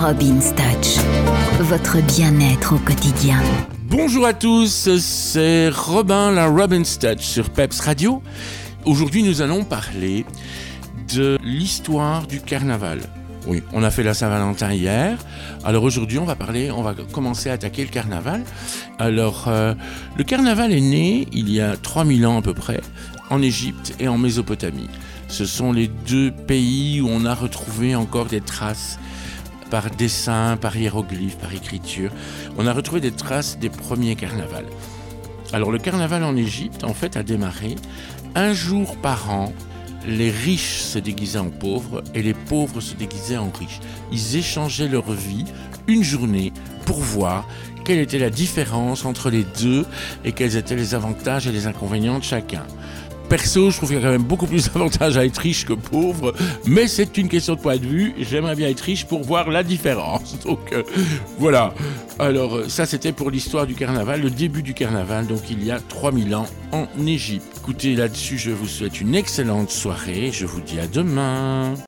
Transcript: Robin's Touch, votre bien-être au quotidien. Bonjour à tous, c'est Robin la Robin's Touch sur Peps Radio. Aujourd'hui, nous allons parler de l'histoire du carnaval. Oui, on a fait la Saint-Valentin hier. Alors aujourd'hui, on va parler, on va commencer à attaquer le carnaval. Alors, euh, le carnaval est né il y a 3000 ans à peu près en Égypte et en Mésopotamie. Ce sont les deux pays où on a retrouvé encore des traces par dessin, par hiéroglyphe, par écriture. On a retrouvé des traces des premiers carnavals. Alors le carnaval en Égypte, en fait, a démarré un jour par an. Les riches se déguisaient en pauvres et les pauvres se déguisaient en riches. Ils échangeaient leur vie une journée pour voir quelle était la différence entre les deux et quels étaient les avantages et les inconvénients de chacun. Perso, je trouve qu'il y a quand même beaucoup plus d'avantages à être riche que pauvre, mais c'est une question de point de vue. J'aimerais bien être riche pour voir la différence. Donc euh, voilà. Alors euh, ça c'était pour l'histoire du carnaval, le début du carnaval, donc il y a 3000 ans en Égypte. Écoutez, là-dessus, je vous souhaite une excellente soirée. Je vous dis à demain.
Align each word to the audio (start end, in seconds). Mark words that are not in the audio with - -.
Robin's 0.00 0.54
Touch, 0.54 0.96
votre 1.60 2.00
bien-être 2.16 2.74
au 2.74 2.78
quotidien. 2.78 3.38
Bonjour 3.84 4.24
à 4.24 4.32
tous, 4.32 4.88
c'est 4.98 5.68
Robin 5.68 6.30
la 6.30 6.46
Robin's 6.46 6.98
Touch 6.98 7.20
sur 7.20 7.50
Peps 7.50 7.80
Radio. 7.80 8.22
Aujourd'hui, 8.86 9.22
nous 9.22 9.42
allons 9.42 9.62
parler 9.62 10.24
de 11.14 11.36
l'histoire 11.44 12.26
du 12.26 12.40
carnaval. 12.40 13.00
Oui, 13.46 13.62
on 13.74 13.82
a 13.82 13.90
fait 13.90 14.02
la 14.02 14.14
Saint-Valentin 14.14 14.72
hier. 14.72 15.18
Alors 15.64 15.84
aujourd'hui, 15.84 16.18
on 16.18 16.24
va 16.24 16.34
parler, 16.34 16.70
on 16.70 16.80
va 16.80 16.94
commencer 17.12 17.50
à 17.50 17.52
attaquer 17.52 17.82
le 17.82 17.90
carnaval. 17.90 18.42
Alors, 18.98 19.48
euh, 19.48 19.74
le 20.16 20.24
carnaval 20.24 20.72
est 20.72 20.80
né 20.80 21.28
il 21.32 21.52
y 21.52 21.60
a 21.60 21.76
3000 21.76 22.26
ans 22.26 22.38
à 22.38 22.42
peu 22.42 22.54
près 22.54 22.80
en 23.28 23.42
Égypte 23.42 23.94
et 24.00 24.08
en 24.08 24.16
Mésopotamie. 24.16 24.88
Ce 25.28 25.44
sont 25.44 25.72
les 25.72 25.88
deux 25.88 26.30
pays 26.30 27.02
où 27.02 27.08
on 27.10 27.26
a 27.26 27.34
retrouvé 27.34 27.94
encore 27.94 28.26
des 28.26 28.40
traces 28.40 28.98
par 29.70 29.90
dessin, 29.90 30.58
par 30.60 30.76
hiéroglyphe, 30.76 31.38
par 31.38 31.54
écriture. 31.54 32.10
On 32.58 32.66
a 32.66 32.72
retrouvé 32.72 33.00
des 33.00 33.12
traces 33.12 33.58
des 33.58 33.70
premiers 33.70 34.16
carnavals. 34.16 34.66
Alors 35.52 35.70
le 35.70 35.78
carnaval 35.78 36.24
en 36.24 36.36
Égypte, 36.36 36.84
en 36.84 36.94
fait, 36.94 37.16
a 37.16 37.22
démarré 37.22 37.76
un 38.34 38.52
jour 38.52 38.96
par 38.96 39.30
an. 39.30 39.52
Les 40.06 40.30
riches 40.30 40.80
se 40.80 40.98
déguisaient 40.98 41.38
en 41.38 41.50
pauvres 41.50 42.02
et 42.14 42.22
les 42.22 42.34
pauvres 42.34 42.80
se 42.80 42.94
déguisaient 42.94 43.36
en 43.36 43.50
riches. 43.50 43.80
Ils 44.12 44.36
échangeaient 44.36 44.88
leur 44.88 45.12
vie 45.12 45.44
une 45.86 46.02
journée 46.02 46.52
pour 46.86 46.98
voir 46.98 47.46
quelle 47.84 47.98
était 47.98 48.18
la 48.18 48.30
différence 48.30 49.04
entre 49.04 49.30
les 49.30 49.44
deux 49.60 49.84
et 50.24 50.32
quels 50.32 50.56
étaient 50.56 50.76
les 50.76 50.94
avantages 50.94 51.46
et 51.46 51.52
les 51.52 51.66
inconvénients 51.66 52.18
de 52.18 52.24
chacun. 52.24 52.64
Perso, 53.30 53.70
je 53.70 53.76
trouve 53.76 53.90
qu'il 53.90 53.98
y 53.98 54.00
a 54.00 54.04
quand 54.04 54.10
même 54.10 54.24
beaucoup 54.24 54.48
plus 54.48 54.64
d'avantages 54.72 55.16
à 55.16 55.24
être 55.24 55.38
riche 55.38 55.64
que 55.64 55.72
pauvre, 55.72 56.34
mais 56.66 56.88
c'est 56.88 57.16
une 57.16 57.28
question 57.28 57.54
de 57.54 57.60
point 57.60 57.76
de 57.76 57.86
vue. 57.86 58.12
J'aimerais 58.18 58.56
bien 58.56 58.68
être 58.68 58.80
riche 58.80 59.06
pour 59.06 59.22
voir 59.22 59.50
la 59.50 59.62
différence. 59.62 60.36
Donc 60.44 60.72
euh, 60.72 60.82
voilà. 61.38 61.72
Alors 62.18 62.56
euh, 62.56 62.68
ça 62.68 62.86
c'était 62.86 63.12
pour 63.12 63.30
l'histoire 63.30 63.68
du 63.68 63.76
carnaval, 63.76 64.20
le 64.20 64.30
début 64.30 64.62
du 64.62 64.74
carnaval, 64.74 65.28
donc 65.28 65.42
il 65.48 65.64
y 65.64 65.70
a 65.70 65.78
3000 65.78 66.34
ans 66.34 66.46
en 66.72 66.88
Égypte. 67.06 67.46
Écoutez, 67.62 67.94
là-dessus, 67.94 68.36
je 68.36 68.50
vous 68.50 68.66
souhaite 68.66 69.00
une 69.00 69.14
excellente 69.14 69.70
soirée. 69.70 70.30
Je 70.32 70.44
vous 70.44 70.60
dis 70.60 70.80
à 70.80 70.88
demain. 70.88 71.74